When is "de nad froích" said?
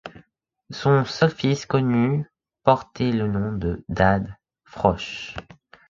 3.51-5.35